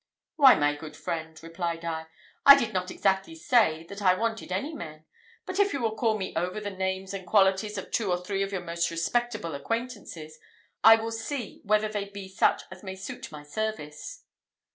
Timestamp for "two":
7.91-8.09